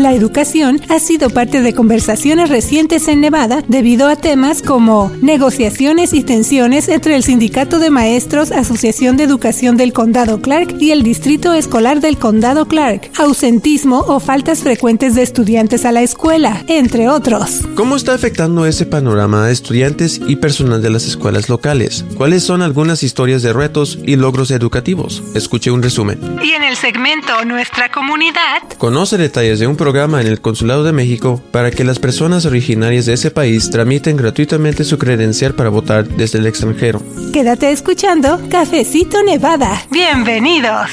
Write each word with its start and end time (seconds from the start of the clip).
La 0.00 0.14
educación 0.14 0.80
ha 0.88 0.98
sido 0.98 1.28
parte 1.28 1.60
de 1.60 1.74
conversaciones 1.74 2.48
recientes 2.48 3.06
en 3.06 3.20
Nevada 3.20 3.62
debido 3.68 4.08
a 4.08 4.16
temas 4.16 4.62
como 4.62 5.12
negociaciones 5.20 6.14
y 6.14 6.22
tensiones 6.22 6.88
entre 6.88 7.16
el 7.16 7.22
Sindicato 7.22 7.78
de 7.78 7.90
Maestros, 7.90 8.50
Asociación 8.50 9.18
de 9.18 9.24
Educación 9.24 9.76
del 9.76 9.92
Condado 9.92 10.40
Clark 10.40 10.74
y 10.80 10.92
el 10.92 11.02
Distrito 11.02 11.52
Escolar 11.52 12.00
del 12.00 12.16
Condado 12.16 12.66
Clark, 12.66 13.10
ausentismo 13.18 13.98
o 13.98 14.20
faltas 14.20 14.60
frecuentes 14.60 15.14
de 15.14 15.22
estudiantes 15.22 15.84
a 15.84 15.92
la 15.92 16.00
escuela, 16.00 16.64
entre 16.66 17.10
otros. 17.10 17.60
¿Cómo 17.74 17.94
está 17.94 18.14
afectando 18.14 18.64
ese 18.64 18.86
panorama 18.86 19.44
a 19.44 19.50
estudiantes 19.50 20.18
y 20.26 20.36
personal 20.36 20.80
de 20.80 20.88
las 20.88 21.04
escuelas 21.04 21.50
locales? 21.50 22.06
¿Cuáles 22.16 22.42
son 22.42 22.62
algunas 22.62 23.02
historias 23.02 23.42
de 23.42 23.52
retos 23.52 23.98
y 24.06 24.16
logros 24.16 24.50
educativos? 24.50 25.22
Escuche 25.34 25.70
un 25.70 25.82
resumen. 25.82 26.38
Y 26.42 26.52
en 26.52 26.62
el 26.62 26.76
segmento 26.76 27.44
Nuestra 27.44 27.90
Comunidad, 27.92 28.62
conoce 28.78 29.18
detalles 29.18 29.58
de 29.58 29.66
un 29.66 29.76
programa 29.76 29.89
en 29.90 30.28
el 30.28 30.40
Consulado 30.40 30.84
de 30.84 30.92
México 30.92 31.42
para 31.50 31.72
que 31.72 31.82
las 31.82 31.98
personas 31.98 32.46
originarias 32.46 33.06
de 33.06 33.14
ese 33.14 33.32
país 33.32 33.70
tramiten 33.70 34.16
gratuitamente 34.16 34.84
su 34.84 34.98
credencial 34.98 35.54
para 35.54 35.68
votar 35.68 36.06
desde 36.06 36.38
el 36.38 36.46
extranjero. 36.46 37.02
Quédate 37.32 37.72
escuchando 37.72 38.40
Cafecito 38.50 39.22
Nevada. 39.24 39.82
Bienvenidos. 39.90 40.90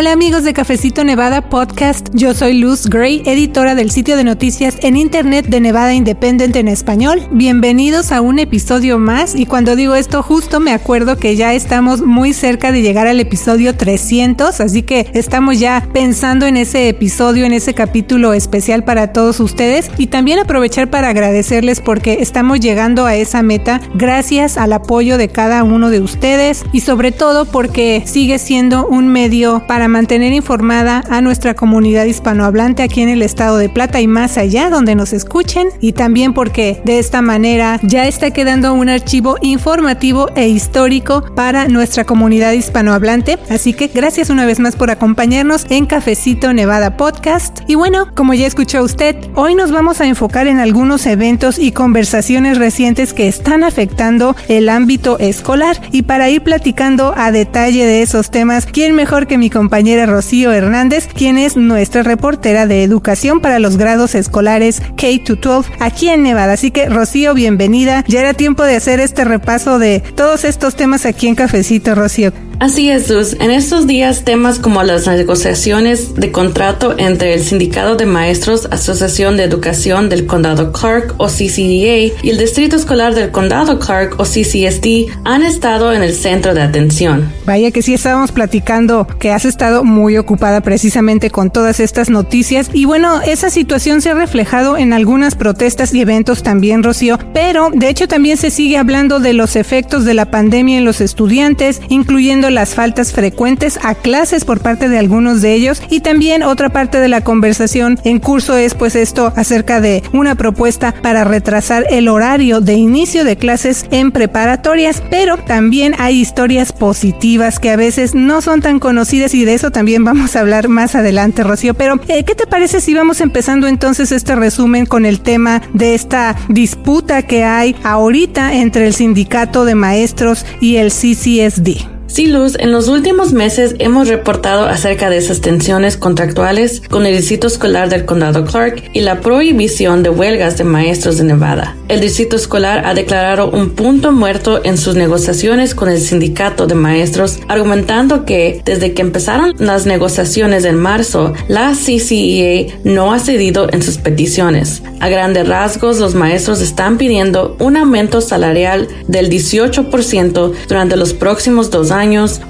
Hola 0.00 0.12
amigos 0.12 0.44
de 0.44 0.52
Cafecito 0.52 1.02
Nevada 1.02 1.48
Podcast, 1.48 2.10
yo 2.12 2.32
soy 2.32 2.54
Luz 2.54 2.86
Gray, 2.86 3.20
editora 3.26 3.74
del 3.74 3.90
sitio 3.90 4.16
de 4.16 4.22
noticias 4.22 4.76
en 4.82 4.96
internet 4.96 5.46
de 5.48 5.58
Nevada 5.58 5.92
Independent 5.92 6.54
en 6.54 6.68
español. 6.68 7.26
Bienvenidos 7.32 8.12
a 8.12 8.20
un 8.20 8.38
episodio 8.38 9.00
más 9.00 9.34
y 9.34 9.44
cuando 9.44 9.74
digo 9.74 9.96
esto 9.96 10.22
justo 10.22 10.60
me 10.60 10.70
acuerdo 10.70 11.16
que 11.16 11.34
ya 11.34 11.52
estamos 11.52 12.00
muy 12.00 12.32
cerca 12.32 12.70
de 12.70 12.80
llegar 12.80 13.08
al 13.08 13.18
episodio 13.18 13.74
300, 13.74 14.60
así 14.60 14.82
que 14.82 15.10
estamos 15.14 15.58
ya 15.58 15.88
pensando 15.92 16.46
en 16.46 16.56
ese 16.56 16.88
episodio, 16.88 17.44
en 17.44 17.52
ese 17.52 17.74
capítulo 17.74 18.34
especial 18.34 18.84
para 18.84 19.12
todos 19.12 19.40
ustedes 19.40 19.90
y 19.98 20.06
también 20.06 20.38
aprovechar 20.38 20.90
para 20.90 21.08
agradecerles 21.08 21.80
porque 21.80 22.18
estamos 22.20 22.60
llegando 22.60 23.04
a 23.04 23.16
esa 23.16 23.42
meta 23.42 23.80
gracias 23.96 24.58
al 24.58 24.74
apoyo 24.74 25.18
de 25.18 25.26
cada 25.26 25.64
uno 25.64 25.90
de 25.90 25.98
ustedes 25.98 26.62
y 26.72 26.82
sobre 26.82 27.10
todo 27.10 27.46
porque 27.46 28.04
sigue 28.06 28.38
siendo 28.38 28.86
un 28.86 29.08
medio 29.08 29.64
para 29.66 29.87
mantener 29.88 30.32
informada 30.32 31.02
a 31.08 31.20
nuestra 31.20 31.54
comunidad 31.54 32.04
hispanohablante 32.04 32.82
aquí 32.82 33.02
en 33.02 33.08
el 33.08 33.22
estado 33.22 33.56
de 33.56 33.68
Plata 33.68 34.00
y 34.00 34.06
más 34.06 34.38
allá 34.38 34.70
donde 34.70 34.94
nos 34.94 35.12
escuchen 35.12 35.68
y 35.80 35.92
también 35.92 36.34
porque 36.34 36.80
de 36.84 36.98
esta 36.98 37.22
manera 37.22 37.80
ya 37.82 38.06
está 38.06 38.30
quedando 38.30 38.74
un 38.74 38.88
archivo 38.88 39.36
informativo 39.40 40.28
e 40.34 40.48
histórico 40.48 41.24
para 41.34 41.68
nuestra 41.68 42.04
comunidad 42.04 42.52
hispanohablante. 42.52 43.38
Así 43.50 43.72
que 43.72 43.88
gracias 43.88 44.30
una 44.30 44.46
vez 44.46 44.60
más 44.60 44.76
por 44.76 44.90
acompañarnos 44.90 45.66
en 45.70 45.86
Cafecito 45.86 46.52
Nevada 46.52 46.96
Podcast. 46.96 47.60
Y 47.66 47.74
bueno, 47.74 48.08
como 48.14 48.34
ya 48.34 48.46
escuchó 48.46 48.82
usted, 48.82 49.16
hoy 49.34 49.54
nos 49.54 49.72
vamos 49.72 50.00
a 50.00 50.06
enfocar 50.06 50.46
en 50.46 50.58
algunos 50.58 51.06
eventos 51.06 51.58
y 51.58 51.72
conversaciones 51.72 52.58
recientes 52.58 53.12
que 53.14 53.28
están 53.28 53.64
afectando 53.64 54.36
el 54.48 54.68
ámbito 54.68 55.18
escolar 55.18 55.80
y 55.92 56.02
para 56.02 56.28
ir 56.28 56.42
platicando 56.42 57.14
a 57.16 57.32
detalle 57.32 57.86
de 57.86 58.02
esos 58.02 58.30
temas, 58.30 58.66
¿quién 58.66 58.94
mejor 58.94 59.26
que 59.26 59.38
mi 59.38 59.50
compañero 59.50 59.77
compañera 59.78 60.06
Rocío 60.06 60.52
Hernández, 60.52 61.06
quien 61.06 61.38
es 61.38 61.56
nuestra 61.56 62.02
reportera 62.02 62.66
de 62.66 62.82
educación 62.82 63.38
para 63.38 63.60
los 63.60 63.76
grados 63.76 64.16
escolares 64.16 64.82
K-12 64.96 65.66
aquí 65.78 66.08
en 66.08 66.24
Nevada. 66.24 66.54
Así 66.54 66.72
que 66.72 66.88
Rocío, 66.88 67.32
bienvenida. 67.32 68.04
Ya 68.08 68.18
era 68.18 68.34
tiempo 68.34 68.64
de 68.64 68.74
hacer 68.74 68.98
este 68.98 69.24
repaso 69.24 69.78
de 69.78 70.00
todos 70.00 70.42
estos 70.42 70.74
temas 70.74 71.06
aquí 71.06 71.28
en 71.28 71.36
Cafecito, 71.36 71.94
Rocío. 71.94 72.32
Así 72.60 72.90
es, 72.90 73.08
Luz. 73.08 73.36
En 73.38 73.52
estos 73.52 73.86
días, 73.86 74.24
temas 74.24 74.58
como 74.58 74.82
las 74.82 75.06
negociaciones 75.06 76.16
de 76.16 76.32
contrato 76.32 76.96
entre 76.98 77.34
el 77.34 77.44
Sindicato 77.44 77.94
de 77.94 78.04
Maestros, 78.04 78.66
Asociación 78.72 79.36
de 79.36 79.44
Educación 79.44 80.08
del 80.08 80.26
Condado 80.26 80.72
Clark 80.72 81.14
o 81.18 81.28
CCDA 81.28 82.18
y 82.20 82.30
el 82.30 82.38
Distrito 82.38 82.74
Escolar 82.74 83.14
del 83.14 83.30
Condado 83.30 83.78
Clark 83.78 84.16
o 84.18 84.24
CCSD 84.24 85.06
han 85.24 85.44
estado 85.44 85.92
en 85.92 86.02
el 86.02 86.12
centro 86.12 86.52
de 86.52 86.62
atención. 86.62 87.32
Vaya 87.46 87.70
que 87.70 87.80
sí 87.80 87.94
estábamos 87.94 88.32
platicando 88.32 89.06
que 89.20 89.30
has 89.30 89.44
estado 89.44 89.84
muy 89.84 90.18
ocupada 90.18 90.60
precisamente 90.60 91.30
con 91.30 91.52
todas 91.52 91.78
estas 91.78 92.10
noticias 92.10 92.70
y 92.72 92.86
bueno, 92.86 93.20
esa 93.22 93.50
situación 93.50 94.02
se 94.02 94.10
ha 94.10 94.14
reflejado 94.14 94.76
en 94.76 94.92
algunas 94.92 95.36
protestas 95.36 95.94
y 95.94 96.00
eventos 96.00 96.42
también, 96.42 96.82
Rocío, 96.82 97.20
pero 97.32 97.70
de 97.72 97.88
hecho 97.88 98.08
también 98.08 98.36
se 98.36 98.50
sigue 98.50 98.78
hablando 98.78 99.20
de 99.20 99.32
los 99.32 99.54
efectos 99.54 100.04
de 100.04 100.14
la 100.14 100.32
pandemia 100.32 100.78
en 100.78 100.84
los 100.84 101.00
estudiantes, 101.00 101.80
incluyendo 101.88 102.47
las 102.50 102.74
faltas 102.74 103.12
frecuentes 103.12 103.78
a 103.82 103.94
clases 103.94 104.44
por 104.44 104.60
parte 104.60 104.88
de 104.88 104.98
algunos 104.98 105.42
de 105.42 105.54
ellos 105.54 105.82
y 105.90 106.00
también 106.00 106.42
otra 106.42 106.68
parte 106.68 106.98
de 106.98 107.08
la 107.08 107.22
conversación 107.22 107.98
en 108.04 108.18
curso 108.18 108.56
es 108.56 108.74
pues 108.74 108.96
esto 108.96 109.32
acerca 109.36 109.80
de 109.80 110.02
una 110.12 110.34
propuesta 110.34 110.94
para 111.02 111.24
retrasar 111.24 111.86
el 111.90 112.08
horario 112.08 112.60
de 112.60 112.74
inicio 112.74 113.24
de 113.24 113.36
clases 113.36 113.86
en 113.90 114.12
preparatorias, 114.12 115.02
pero 115.10 115.36
también 115.36 115.94
hay 115.98 116.20
historias 116.20 116.72
positivas 116.72 117.58
que 117.58 117.70
a 117.70 117.76
veces 117.76 118.14
no 118.14 118.40
son 118.40 118.60
tan 118.60 118.78
conocidas 118.78 119.34
y 119.34 119.44
de 119.44 119.54
eso 119.54 119.70
también 119.70 120.04
vamos 120.04 120.36
a 120.36 120.40
hablar 120.40 120.68
más 120.68 120.94
adelante, 120.94 121.44
Rocío. 121.44 121.74
Pero, 121.74 122.00
eh, 122.08 122.24
¿qué 122.24 122.34
te 122.34 122.46
parece 122.46 122.80
si 122.80 122.94
vamos 122.94 123.20
empezando 123.20 123.66
entonces 123.66 124.12
este 124.12 124.34
resumen 124.34 124.86
con 124.86 125.06
el 125.06 125.20
tema 125.20 125.62
de 125.74 125.94
esta 125.94 126.36
disputa 126.48 127.22
que 127.22 127.44
hay 127.44 127.76
ahorita 127.82 128.54
entre 128.54 128.86
el 128.86 128.94
sindicato 128.94 129.64
de 129.64 129.74
maestros 129.74 130.44
y 130.60 130.76
el 130.76 130.90
CCSD? 130.90 131.97
Sí, 132.08 132.26
Luz, 132.26 132.56
en 132.58 132.72
los 132.72 132.88
últimos 132.88 133.34
meses 133.34 133.74
hemos 133.78 134.08
reportado 134.08 134.64
acerca 134.64 135.10
de 135.10 135.18
esas 135.18 135.42
tensiones 135.42 135.98
contractuales 135.98 136.80
con 136.88 137.04
el 137.04 137.14
Distrito 137.14 137.46
Escolar 137.46 137.90
del 137.90 138.06
Condado 138.06 138.46
Clark 138.46 138.90
y 138.94 139.02
la 139.02 139.20
prohibición 139.20 140.02
de 140.02 140.08
huelgas 140.08 140.56
de 140.56 140.64
maestros 140.64 141.18
de 141.18 141.24
Nevada. 141.24 141.76
El 141.88 142.00
Distrito 142.00 142.36
Escolar 142.36 142.86
ha 142.86 142.94
declarado 142.94 143.50
un 143.50 143.70
punto 143.70 144.10
muerto 144.10 144.62
en 144.64 144.78
sus 144.78 144.94
negociaciones 144.94 145.74
con 145.74 145.90
el 145.90 146.00
Sindicato 146.00 146.66
de 146.66 146.74
Maestros, 146.74 147.40
argumentando 147.46 148.24
que 148.24 148.62
desde 148.64 148.94
que 148.94 149.02
empezaron 149.02 149.54
las 149.58 149.84
negociaciones 149.84 150.64
en 150.64 150.76
marzo, 150.76 151.34
la 151.46 151.74
CCEA 151.74 152.78
no 152.84 153.12
ha 153.12 153.18
cedido 153.18 153.68
en 153.70 153.82
sus 153.82 153.98
peticiones. 153.98 154.82
A 155.00 155.08
grandes 155.08 155.46
rasgos, 155.46 155.98
los 155.98 156.14
maestros 156.14 156.62
están 156.62 156.96
pidiendo 156.96 157.56
un 157.60 157.76
aumento 157.76 158.22
salarial 158.22 158.88
del 159.06 159.30
18% 159.30 160.52
durante 160.68 160.96
los 160.96 161.12
próximos 161.12 161.70
dos 161.70 161.90
años 161.90 161.97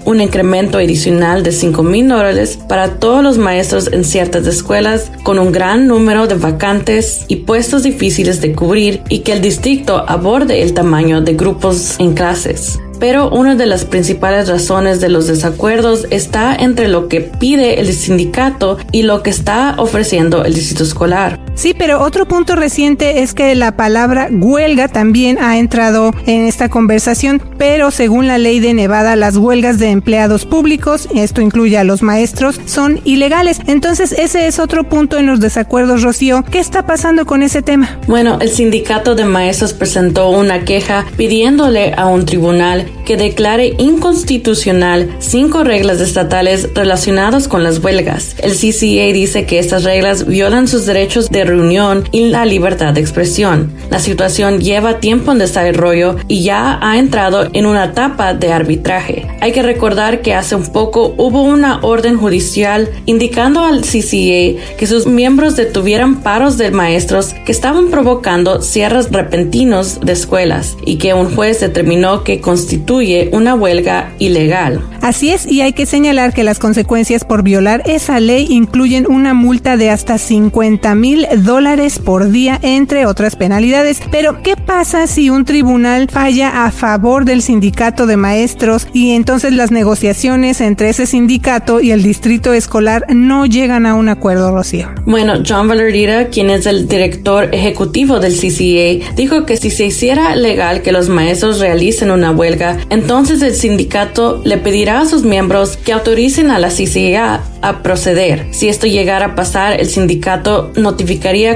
un 0.04 0.20
incremento 0.20 0.76
adicional 0.76 1.42
de 1.42 1.52
5 1.52 1.82
mil 1.82 2.06
dólares 2.06 2.58
para 2.68 2.98
todos 2.98 3.22
los 3.22 3.38
maestros 3.38 3.90
en 3.90 4.04
ciertas 4.04 4.46
escuelas 4.46 5.10
con 5.22 5.38
un 5.38 5.52
gran 5.52 5.86
número 5.86 6.26
de 6.26 6.34
vacantes 6.34 7.24
y 7.28 7.36
puestos 7.36 7.82
difíciles 7.82 8.42
de 8.42 8.52
cubrir 8.52 9.00
y 9.08 9.20
que 9.20 9.32
el 9.32 9.40
distrito 9.40 10.04
aborde 10.06 10.60
el 10.60 10.74
tamaño 10.74 11.22
de 11.22 11.32
grupos 11.32 11.98
en 11.98 12.12
clases 12.12 12.78
pero 13.00 13.30
una 13.30 13.54
de 13.54 13.64
las 13.64 13.84
principales 13.84 14.48
razones 14.48 15.00
de 15.00 15.08
los 15.08 15.28
desacuerdos 15.28 16.06
está 16.10 16.54
entre 16.54 16.88
lo 16.88 17.08
que 17.08 17.20
pide 17.20 17.80
el 17.80 17.92
sindicato 17.92 18.76
y 18.92 19.02
lo 19.02 19.22
que 19.22 19.30
está 19.30 19.76
ofreciendo 19.78 20.44
el 20.44 20.52
distrito 20.52 20.82
escolar. 20.82 21.38
Sí, 21.58 21.74
pero 21.76 22.00
otro 22.00 22.28
punto 22.28 22.54
reciente 22.54 23.20
es 23.20 23.34
que 23.34 23.52
la 23.56 23.74
palabra 23.76 24.28
huelga 24.30 24.86
también 24.86 25.38
ha 25.40 25.58
entrado 25.58 26.12
en 26.24 26.46
esta 26.46 26.68
conversación, 26.68 27.42
pero 27.58 27.90
según 27.90 28.28
la 28.28 28.38
ley 28.38 28.60
de 28.60 28.74
Nevada, 28.74 29.16
las 29.16 29.36
huelgas 29.36 29.80
de 29.80 29.90
empleados 29.90 30.46
públicos, 30.46 31.08
esto 31.16 31.40
incluye 31.40 31.76
a 31.76 31.82
los 31.82 32.00
maestros, 32.00 32.60
son 32.66 33.00
ilegales. 33.04 33.60
Entonces, 33.66 34.12
ese 34.12 34.46
es 34.46 34.60
otro 34.60 34.84
punto 34.84 35.18
en 35.18 35.26
los 35.26 35.40
desacuerdos, 35.40 36.04
Rocío. 36.04 36.44
¿Qué 36.48 36.60
está 36.60 36.86
pasando 36.86 37.26
con 37.26 37.42
ese 37.42 37.60
tema? 37.60 37.98
Bueno, 38.06 38.38
el 38.40 38.50
sindicato 38.50 39.16
de 39.16 39.24
maestros 39.24 39.72
presentó 39.72 40.30
una 40.30 40.64
queja 40.64 41.06
pidiéndole 41.16 41.92
a 41.96 42.06
un 42.06 42.24
tribunal 42.24 42.88
que 43.04 43.16
declare 43.16 43.74
inconstitucional 43.78 45.16
cinco 45.18 45.64
reglas 45.64 46.00
estatales 46.00 46.68
relacionadas 46.72 47.48
con 47.48 47.64
las 47.64 47.82
huelgas. 47.82 48.36
El 48.38 48.52
CCA 48.52 49.12
dice 49.12 49.44
que 49.44 49.58
estas 49.58 49.82
reglas 49.82 50.24
violan 50.24 50.68
sus 50.68 50.86
derechos 50.86 51.30
de 51.30 51.47
reunión 51.48 52.04
y 52.12 52.26
la 52.28 52.44
libertad 52.44 52.92
de 52.92 53.00
expresión. 53.00 53.72
La 53.90 53.98
situación 53.98 54.60
lleva 54.60 55.00
tiempo 55.00 55.32
en 55.32 55.38
desarrollo 55.38 56.16
y 56.28 56.42
ya 56.44 56.78
ha 56.80 56.98
entrado 56.98 57.48
en 57.52 57.66
una 57.66 57.86
etapa 57.86 58.34
de 58.34 58.52
arbitraje. 58.52 59.26
Hay 59.40 59.52
que 59.52 59.62
recordar 59.62 60.22
que 60.22 60.34
hace 60.34 60.54
un 60.54 60.66
poco 60.72 61.14
hubo 61.16 61.42
una 61.42 61.80
orden 61.82 62.16
judicial 62.16 62.88
indicando 63.06 63.64
al 63.64 63.80
CCA 63.80 64.76
que 64.76 64.86
sus 64.86 65.06
miembros 65.06 65.56
detuvieran 65.56 66.20
paros 66.22 66.58
de 66.58 66.70
maestros 66.70 67.34
que 67.44 67.52
estaban 67.52 67.88
provocando 67.88 68.62
cierres 68.62 69.10
repentinos 69.10 70.00
de 70.00 70.12
escuelas 70.12 70.76
y 70.84 70.96
que 70.96 71.14
un 71.14 71.34
juez 71.34 71.60
determinó 71.60 72.24
que 72.24 72.40
constituye 72.40 73.30
una 73.32 73.54
huelga 73.54 74.12
ilegal. 74.18 74.82
Así 75.00 75.30
es, 75.30 75.46
y 75.46 75.60
hay 75.60 75.72
que 75.72 75.86
señalar 75.86 76.34
que 76.34 76.44
las 76.44 76.58
consecuencias 76.58 77.24
por 77.24 77.42
violar 77.42 77.82
esa 77.86 78.20
ley 78.20 78.46
incluyen 78.50 79.06
una 79.08 79.32
multa 79.32 79.76
de 79.76 79.90
hasta 79.90 80.18
50 80.18 80.94
mil 80.94 81.26
dólares 81.44 81.98
por 81.98 82.30
día, 82.30 82.58
entre 82.62 83.06
otras 83.06 83.36
penalidades. 83.36 84.00
Pero, 84.10 84.42
¿qué 84.42 84.54
pasa 84.56 85.06
si 85.06 85.30
un 85.30 85.44
tribunal 85.44 86.08
falla 86.10 86.64
a 86.64 86.70
favor 86.70 87.24
del 87.24 87.42
sindicato 87.42 88.06
de 88.06 88.16
maestros 88.16 88.86
y 88.92 89.12
entonces 89.12 89.52
las 89.52 89.70
negociaciones 89.70 90.60
entre 90.60 90.90
ese 90.90 91.06
sindicato 91.06 91.80
y 91.80 91.90
el 91.90 92.02
distrito 92.02 92.52
escolar 92.52 93.04
no 93.08 93.46
llegan 93.46 93.86
a 93.86 93.94
un 93.94 94.08
acuerdo, 94.08 94.50
Rocío? 94.52 94.88
Bueno, 95.06 95.42
John 95.46 95.68
Valerita, 95.68 96.28
quien 96.28 96.50
es 96.50 96.66
el 96.66 96.88
director 96.88 97.48
ejecutivo 97.52 98.20
del 98.20 98.34
CCA, 98.34 99.14
dijo 99.14 99.46
que 99.46 99.56
si 99.56 99.70
se 99.70 99.86
hiciera 99.86 100.34
legal 100.36 100.82
que 100.82 100.92
los 100.92 101.08
maestros 101.08 101.60
realicen 101.60 102.10
una 102.10 102.30
huelga, 102.30 102.78
entonces 102.90 103.42
el 103.42 103.54
sindicato 103.54 104.40
le 104.44 104.58
pedirá 104.58 105.00
a 105.00 105.06
sus 105.06 105.22
miembros 105.22 105.76
que 105.76 105.92
autoricen 105.92 106.50
a 106.50 106.58
la 106.58 106.68
CCA 106.68 107.42
a 107.60 107.82
proceder. 107.82 108.46
Si 108.50 108.68
esto 108.68 108.86
llegara 108.86 109.26
a 109.26 109.34
pasar, 109.34 109.80
el 109.80 109.88
sindicato 109.88 110.70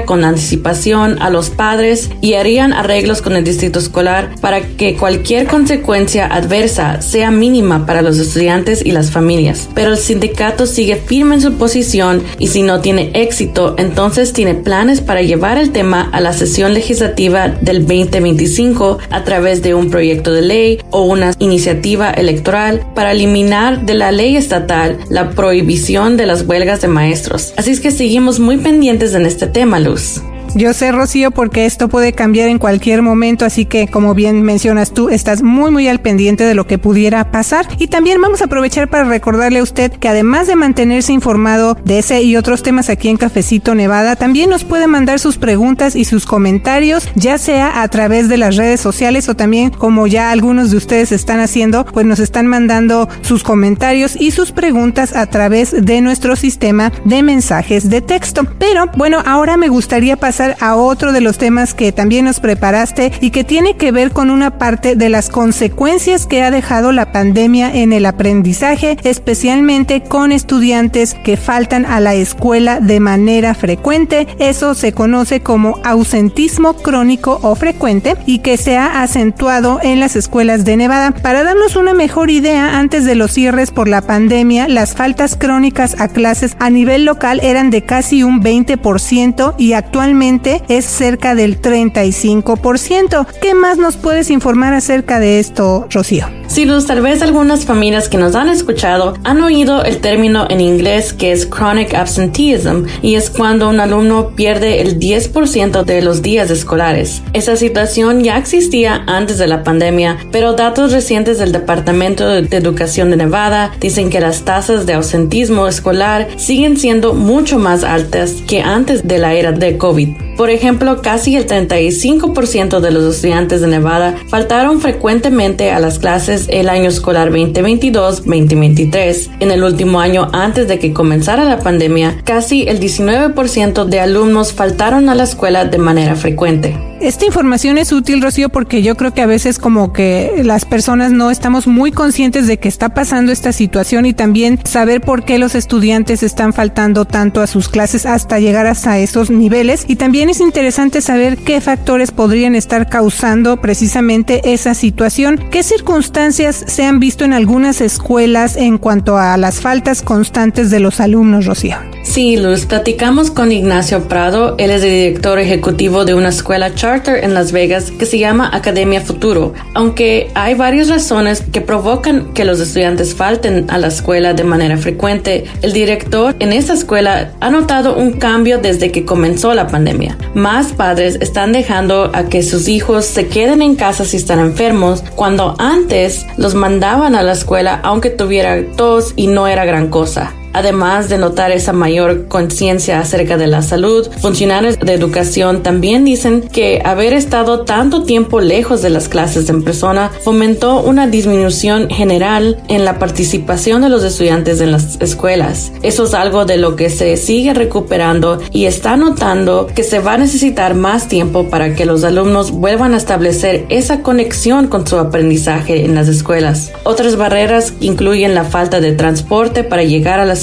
con 0.05 0.23
anticipación 0.23 1.19
a 1.19 1.31
los 1.31 1.49
padres 1.49 2.11
y 2.21 2.35
harían 2.35 2.73
arreglos 2.73 3.23
con 3.23 3.35
el 3.35 3.43
distrito 3.43 3.79
escolar 3.79 4.35
para 4.39 4.61
que 4.61 4.95
cualquier 4.95 5.47
consecuencia 5.47 6.27
adversa 6.27 7.01
sea 7.01 7.31
mínima 7.31 7.87
para 7.87 8.03
los 8.03 8.19
estudiantes 8.19 8.85
y 8.85 8.91
las 8.91 9.09
familias. 9.09 9.69
Pero 9.73 9.91
el 9.91 9.97
sindicato 9.97 10.67
sigue 10.67 10.97
firme 10.97 11.35
en 11.35 11.41
su 11.41 11.53
posición 11.53 12.21
y 12.37 12.47
si 12.47 12.61
no 12.61 12.81
tiene 12.81 13.09
éxito, 13.15 13.73
entonces 13.79 14.31
tiene 14.31 14.53
planes 14.53 15.01
para 15.01 15.23
llevar 15.23 15.57
el 15.57 15.71
tema 15.71 16.07
a 16.11 16.21
la 16.21 16.33
sesión 16.33 16.75
legislativa 16.75 17.47
del 17.47 17.87
2025 17.87 18.99
a 19.09 19.23
través 19.23 19.63
de 19.63 19.73
un 19.73 19.89
proyecto 19.89 20.33
de 20.33 20.43
ley 20.43 20.79
o 20.91 21.01
una 21.01 21.33
iniciativa 21.39 22.11
electoral 22.11 22.85
para 22.93 23.11
eliminar 23.11 23.87
de 23.87 23.95
la 23.95 24.11
ley 24.11 24.35
estatal 24.37 24.99
la 25.09 25.31
prohibición 25.31 26.15
de 26.15 26.27
las 26.27 26.43
huelgas 26.43 26.81
de 26.81 26.89
maestros. 26.89 27.53
Así 27.57 27.71
es 27.71 27.79
que 27.79 27.89
seguimos 27.91 28.39
muy 28.39 28.57
pendientes 28.57 29.13
en 29.13 29.25
este 29.25 29.47
tema, 29.47 29.62
Luz. 29.63 30.32
Yo 30.55 30.71
sé, 30.73 30.91
Rocío, 30.91 31.31
porque 31.31 31.65
esto 31.65 31.89
puede 31.89 32.13
cambiar 32.13 32.47
en 32.47 32.59
cualquier 32.59 33.01
momento, 33.01 33.43
así 33.43 33.65
que 33.65 33.87
como 33.87 34.13
bien 34.13 34.43
mencionas 34.43 34.93
tú, 34.93 35.09
estás 35.09 35.41
muy 35.41 35.71
muy 35.71 35.87
al 35.87 35.99
pendiente 35.99 36.43
de 36.43 36.53
lo 36.53 36.67
que 36.67 36.77
pudiera 36.77 37.31
pasar. 37.31 37.65
Y 37.79 37.87
también 37.87 38.21
vamos 38.21 38.41
a 38.41 38.45
aprovechar 38.45 38.87
para 38.87 39.05
recordarle 39.05 39.59
a 39.59 39.63
usted 39.63 39.91
que 39.91 40.09
además 40.09 40.45
de 40.45 40.55
mantenerse 40.55 41.11
informado 41.11 41.75
de 41.83 41.99
ese 41.99 42.21
y 42.21 42.35
otros 42.35 42.61
temas 42.61 42.89
aquí 42.89 43.09
en 43.09 43.17
Cafecito 43.17 43.73
Nevada, 43.73 44.15
también 44.15 44.51
nos 44.51 44.63
puede 44.63 44.85
mandar 44.85 45.19
sus 45.19 45.37
preguntas 45.37 45.95
y 45.95 46.05
sus 46.05 46.27
comentarios, 46.27 47.09
ya 47.15 47.39
sea 47.39 47.81
a 47.81 47.87
través 47.87 48.29
de 48.29 48.37
las 48.37 48.55
redes 48.55 48.79
sociales 48.79 49.29
o 49.29 49.35
también 49.35 49.71
como 49.71 50.05
ya 50.05 50.29
algunos 50.29 50.69
de 50.69 50.77
ustedes 50.77 51.11
están 51.11 51.39
haciendo, 51.39 51.83
pues 51.85 52.05
nos 52.05 52.19
están 52.19 52.45
mandando 52.45 53.09
sus 53.21 53.43
comentarios 53.43 54.15
y 54.19 54.29
sus 54.29 54.51
preguntas 54.51 55.15
a 55.15 55.25
través 55.25 55.83
de 55.83 56.01
nuestro 56.01 56.35
sistema 56.35 56.91
de 57.05 57.23
mensajes 57.23 57.89
de 57.89 58.01
texto. 58.01 58.45
Pero 58.59 58.85
bueno, 58.95 59.23
ahora 59.25 59.57
me 59.57 59.69
gustaría 59.69 60.15
pasar 60.15 60.42
a 60.59 60.75
otro 60.75 61.11
de 61.11 61.21
los 61.21 61.37
temas 61.37 61.73
que 61.73 61.91
también 61.91 62.25
nos 62.25 62.39
preparaste 62.39 63.11
y 63.21 63.31
que 63.31 63.43
tiene 63.43 63.75
que 63.75 63.91
ver 63.91 64.11
con 64.11 64.29
una 64.29 64.57
parte 64.57 64.95
de 64.95 65.09
las 65.09 65.29
consecuencias 65.29 66.27
que 66.27 66.43
ha 66.43 66.51
dejado 66.51 66.91
la 66.91 67.11
pandemia 67.11 67.73
en 67.73 67.93
el 67.93 68.05
aprendizaje, 68.05 68.97
especialmente 69.03 70.03
con 70.03 70.31
estudiantes 70.31 71.15
que 71.23 71.37
faltan 71.37 71.85
a 71.85 71.99
la 71.99 72.13
escuela 72.13 72.79
de 72.79 72.99
manera 72.99 73.53
frecuente. 73.53 74.27
Eso 74.39 74.73
se 74.73 74.93
conoce 74.93 75.41
como 75.41 75.79
ausentismo 75.83 76.73
crónico 76.73 77.39
o 77.41 77.55
frecuente 77.55 78.15
y 78.25 78.39
que 78.39 78.57
se 78.57 78.77
ha 78.77 79.01
acentuado 79.01 79.79
en 79.81 79.99
las 79.99 80.15
escuelas 80.15 80.65
de 80.65 80.77
Nevada. 80.77 81.11
Para 81.11 81.43
darnos 81.43 81.75
una 81.75 81.93
mejor 81.93 82.29
idea, 82.29 82.77
antes 82.77 83.05
de 83.05 83.15
los 83.15 83.31
cierres 83.31 83.71
por 83.71 83.87
la 83.87 84.01
pandemia, 84.01 84.67
las 84.67 84.95
faltas 84.95 85.35
crónicas 85.35 85.99
a 85.99 86.07
clases 86.07 86.55
a 86.59 86.69
nivel 86.69 87.05
local 87.05 87.39
eran 87.43 87.69
de 87.69 87.83
casi 87.83 88.23
un 88.23 88.41
20% 88.41 89.55
y 89.57 89.73
actualmente 89.73 90.32
es 90.67 90.85
cerca 90.85 91.35
del 91.35 91.61
35%. 91.61 93.27
¿Qué 93.41 93.53
más 93.53 93.77
nos 93.77 93.97
puedes 93.97 94.29
informar 94.29 94.73
acerca 94.73 95.19
de 95.19 95.39
esto, 95.39 95.87
Rocío? 95.91 96.27
Sí, 96.47 96.65
Luz, 96.65 96.85
tal 96.85 97.01
vez 97.01 97.21
algunas 97.21 97.65
familias 97.65 98.09
que 98.09 98.17
nos 98.17 98.35
han 98.35 98.47
escuchado 98.47 99.15
han 99.23 99.41
oído 99.41 99.83
el 99.83 99.97
término 99.99 100.45
en 100.49 100.61
inglés 100.61 101.13
que 101.13 101.31
es 101.31 101.47
chronic 101.47 101.93
absenteeism 101.93 102.85
y 103.01 103.15
es 103.15 103.29
cuando 103.29 103.69
un 103.69 103.79
alumno 103.79 104.35
pierde 104.35 104.81
el 104.81 104.99
10% 104.99 105.83
de 105.83 106.01
los 106.01 106.21
días 106.21 106.49
escolares. 106.51 107.21
Esa 107.33 107.55
situación 107.55 108.23
ya 108.23 108.37
existía 108.37 109.03
antes 109.07 109.37
de 109.37 109.47
la 109.47 109.63
pandemia, 109.63 110.17
pero 110.31 110.53
datos 110.53 110.91
recientes 110.91 111.39
del 111.39 111.51
Departamento 111.51 112.27
de 112.27 112.57
Educación 112.57 113.09
de 113.09 113.17
Nevada 113.17 113.71
dicen 113.79 114.09
que 114.09 114.19
las 114.19 114.43
tasas 114.43 114.85
de 114.85 114.93
ausentismo 114.93 115.67
escolar 115.67 116.27
siguen 116.37 116.77
siendo 116.77 117.13
mucho 117.13 117.57
más 117.59 117.83
altas 117.83 118.43
que 118.47 118.61
antes 118.61 119.07
de 119.07 119.17
la 119.17 119.33
era 119.33 119.51
de 119.51 119.77
COVID. 119.77 120.22
Mm-hmm. 120.23 120.32
Por 120.37 120.49
ejemplo, 120.49 121.01
casi 121.01 121.35
el 121.35 121.47
35% 121.47 122.79
de 122.79 122.91
los 122.91 123.15
estudiantes 123.15 123.61
de 123.61 123.67
Nevada 123.67 124.15
faltaron 124.27 124.81
frecuentemente 124.81 125.71
a 125.71 125.79
las 125.79 125.99
clases 125.99 126.47
el 126.49 126.69
año 126.69 126.89
escolar 126.89 127.31
2022-2023. 127.31 129.29
En 129.39 129.51
el 129.51 129.63
último 129.63 129.99
año 129.99 130.29
antes 130.33 130.67
de 130.67 130.79
que 130.79 130.93
comenzara 130.93 131.43
la 131.43 131.59
pandemia, 131.59 132.21
casi 132.23 132.63
el 132.63 132.79
19% 132.79 133.85
de 133.85 133.99
alumnos 133.99 134.53
faltaron 134.53 135.09
a 135.09 135.15
la 135.15 135.23
escuela 135.23 135.65
de 135.65 135.77
manera 135.77 136.15
frecuente. 136.15 136.75
Esta 137.03 137.25
información 137.25 137.77
es 137.77 137.91
útil, 137.91 138.21
Rocío, 138.21 138.47
porque 138.47 138.81
yo 138.81 138.95
creo 138.95 139.13
que 139.13 139.21
a 139.21 139.25
veces 139.25 139.59
como 139.59 139.91
que 139.91 140.41
las 140.45 140.63
personas 140.63 141.11
no 141.11 141.31
estamos 141.31 141.67
muy 141.67 141.91
conscientes 141.91 142.47
de 142.47 142.59
que 142.59 142.69
está 142.69 142.93
pasando 142.93 143.33
esta 143.33 143.51
situación 143.51 144.05
y 144.05 144.13
también 144.13 144.57
saber 144.63 145.01
por 145.01 145.25
qué 145.25 145.37
los 145.37 145.53
estudiantes 145.53 146.23
están 146.23 146.53
faltando 146.53 147.03
tanto 147.03 147.41
a 147.41 147.47
sus 147.47 147.67
clases 147.67 148.05
hasta 148.05 148.39
llegar 148.39 148.67
hasta 148.67 148.99
esos 148.99 149.29
niveles. 149.29 149.83
Y 149.87 149.97
también 149.97 150.22
es 150.29 150.39
interesante 150.39 151.01
saber 151.01 151.37
qué 151.37 151.59
factores 151.61 152.11
podrían 152.11 152.55
estar 152.55 152.89
causando 152.89 153.57
precisamente 153.57 154.53
esa 154.53 154.73
situación, 154.73 155.39
qué 155.51 155.63
circunstancias 155.63 156.63
se 156.67 156.85
han 156.85 156.99
visto 156.99 157.25
en 157.25 157.33
algunas 157.33 157.81
escuelas 157.81 158.55
en 158.55 158.77
cuanto 158.77 159.17
a 159.17 159.37
las 159.37 159.59
faltas 159.59 160.01
constantes 160.01 160.69
de 160.69 160.79
los 160.79 160.99
alumnos, 160.99 161.45
Rocío. 161.45 161.77
Sí, 162.03 162.37
Luz, 162.37 162.65
platicamos 162.65 163.31
con 163.31 163.51
Ignacio 163.51 164.07
Prado, 164.07 164.55
él 164.57 164.71
es 164.71 164.83
el 164.83 164.89
director 164.89 165.39
ejecutivo 165.39 166.05
de 166.05 166.13
una 166.13 166.29
escuela 166.29 166.75
charter 166.75 167.23
en 167.23 167.33
Las 167.33 167.51
Vegas 167.51 167.91
que 167.91 168.05
se 168.05 168.19
llama 168.19 168.49
Academia 168.53 169.01
Futuro. 169.01 169.53
Aunque 169.73 170.29
hay 170.35 170.53
varias 170.53 170.89
razones 170.89 171.41
que 171.51 171.61
provocan 171.61 172.33
que 172.33 172.45
los 172.45 172.59
estudiantes 172.59 173.15
falten 173.15 173.65
a 173.69 173.77
la 173.77 173.87
escuela 173.87 174.33
de 174.33 174.43
manera 174.43 174.77
frecuente, 174.77 175.45
el 175.61 175.73
director 175.73 176.35
en 176.39 176.53
esa 176.53 176.73
escuela 176.73 177.31
ha 177.39 177.49
notado 177.49 177.95
un 177.95 178.13
cambio 178.13 178.59
desde 178.59 178.91
que 178.91 179.05
comenzó 179.05 179.53
la 179.53 179.67
pandemia. 179.67 180.12
Más 180.33 180.73
padres 180.73 181.17
están 181.21 181.51
dejando 181.51 182.11
a 182.13 182.25
que 182.25 182.43
sus 182.43 182.67
hijos 182.67 183.05
se 183.05 183.27
queden 183.27 183.61
en 183.61 183.75
casa 183.75 184.05
si 184.05 184.17
están 184.17 184.39
enfermos, 184.39 185.03
cuando 185.15 185.55
antes 185.59 186.25
los 186.37 186.55
mandaban 186.55 187.15
a 187.15 187.23
la 187.23 187.33
escuela 187.33 187.79
aunque 187.83 188.09
tuviera 188.09 188.63
tos 188.75 189.13
y 189.15 189.27
no 189.27 189.47
era 189.47 189.65
gran 189.65 189.89
cosa. 189.89 190.33
Además 190.53 191.09
de 191.09 191.17
notar 191.17 191.51
esa 191.51 191.73
mayor 191.73 192.27
conciencia 192.27 192.99
acerca 192.99 193.37
de 193.37 193.47
la 193.47 193.61
salud, 193.61 194.07
funcionarios 194.19 194.79
de 194.79 194.93
educación 194.93 195.63
también 195.63 196.05
dicen 196.05 196.41
que 196.41 196.81
haber 196.85 197.13
estado 197.13 197.61
tanto 197.61 198.03
tiempo 198.03 198.39
lejos 198.39 198.81
de 198.81 198.89
las 198.89 199.09
clases 199.09 199.49
en 199.49 199.63
persona 199.63 200.11
fomentó 200.21 200.81
una 200.81 201.07
disminución 201.07 201.89
general 201.89 202.61
en 202.67 202.85
la 202.85 202.99
participación 202.99 203.81
de 203.81 203.89
los 203.89 204.03
estudiantes 204.03 204.61
en 204.61 204.71
las 204.71 205.01
escuelas. 205.01 205.71
Eso 205.81 206.05
es 206.05 206.13
algo 206.13 206.45
de 206.45 206.57
lo 206.57 206.75
que 206.75 206.89
se 206.89 207.17
sigue 207.17 207.53
recuperando 207.53 208.39
y 208.51 208.65
está 208.65 208.95
notando 208.95 209.67
que 209.73 209.83
se 209.83 209.99
va 209.99 210.13
a 210.13 210.17
necesitar 210.17 210.75
más 210.75 211.07
tiempo 211.07 211.49
para 211.49 211.73
que 211.75 211.85
los 211.85 212.03
alumnos 212.03 212.51
vuelvan 212.51 212.93
a 212.93 212.97
establecer 212.97 213.65
esa 213.69 214.01
conexión 214.01 214.67
con 214.67 214.85
su 214.85 214.97
aprendizaje 214.97 215.85
en 215.85 215.95
las 215.95 216.07
escuelas. 216.07 216.71
Otras 216.83 217.15
barreras 217.15 217.73
incluyen 217.79 218.35
la 218.35 218.43
falta 218.43 218.79
de 218.79 218.91
transporte 218.91 219.63
para 219.63 219.83
llegar 219.83 220.19
a 220.19 220.25
las 220.25 220.42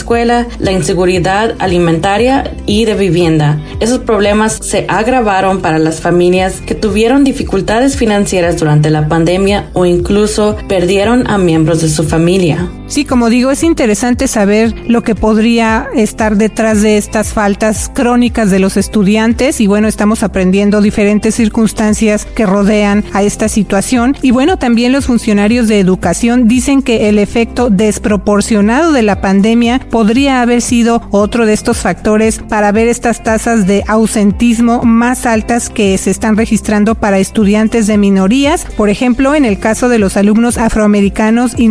la 0.58 0.72
inseguridad 0.72 1.54
alimentaria 1.58 2.54
y 2.66 2.84
de 2.84 2.94
vivienda. 2.94 3.60
Esos 3.80 3.98
problemas 3.98 4.58
se 4.62 4.86
agravaron 4.88 5.60
para 5.60 5.78
las 5.78 6.00
familias 6.00 6.60
que 6.60 6.74
tuvieron 6.74 7.24
dificultades 7.24 7.96
financieras 7.96 8.58
durante 8.58 8.90
la 8.90 9.08
pandemia 9.08 9.70
o 9.72 9.86
incluso 9.86 10.56
perdieron 10.68 11.28
a 11.28 11.38
miembros 11.38 11.80
de 11.82 11.88
su 11.88 12.04
familia. 12.04 12.68
Sí, 12.90 13.04
como 13.04 13.30
digo, 13.30 13.52
es 13.52 13.62
interesante 13.62 14.26
saber 14.26 14.74
lo 14.88 15.04
que 15.04 15.14
podría 15.14 15.86
estar 15.94 16.36
detrás 16.36 16.82
de 16.82 16.98
estas 16.98 17.32
faltas 17.32 17.88
crónicas 17.94 18.50
de 18.50 18.58
los 18.58 18.76
estudiantes 18.76 19.60
y 19.60 19.68
bueno, 19.68 19.86
estamos 19.86 20.24
aprendiendo 20.24 20.80
diferentes 20.80 21.36
circunstancias 21.36 22.24
que 22.24 22.46
rodean 22.46 23.04
a 23.12 23.22
esta 23.22 23.48
situación 23.48 24.16
y 24.22 24.32
bueno, 24.32 24.58
también 24.58 24.90
los 24.90 25.06
funcionarios 25.06 25.68
de 25.68 25.78
educación 25.78 26.48
dicen 26.48 26.82
que 26.82 27.08
el 27.08 27.20
efecto 27.20 27.70
desproporcionado 27.70 28.90
de 28.90 29.02
la 29.02 29.20
pandemia 29.20 29.78
podría 29.88 30.42
haber 30.42 30.60
sido 30.60 31.00
otro 31.12 31.46
de 31.46 31.52
estos 31.52 31.78
factores 31.78 32.40
para 32.40 32.72
ver 32.72 32.88
estas 32.88 33.22
tasas 33.22 33.68
de 33.68 33.84
ausentismo 33.86 34.82
más 34.82 35.26
altas 35.26 35.70
que 35.70 35.96
se 35.96 36.10
están 36.10 36.36
registrando 36.36 36.96
para 36.96 37.20
estudiantes 37.20 37.86
de 37.86 37.98
minorías. 37.98 38.66
Por 38.76 38.90
ejemplo, 38.90 39.36
en 39.36 39.44
el 39.44 39.60
caso 39.60 39.88
de 39.88 40.00
los 40.00 40.16
alumnos 40.16 40.58
afroamericanos 40.58 41.56
y 41.56 41.68